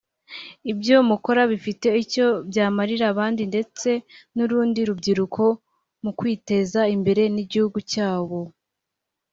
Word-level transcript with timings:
Ibyo 0.71 0.95
mukora 1.09 1.41
bifite 1.51 1.87
icyo 2.03 2.27
byamarira 2.49 3.05
abandi 3.13 3.41
ndetse 3.51 3.89
n’urundi 4.35 4.79
rubyiruko 4.87 5.43
mu 6.03 6.11
kwiteza 6.17 6.81
imbere 6.95 7.23
n’igihugu 7.33 7.77
cyabo 7.91 8.39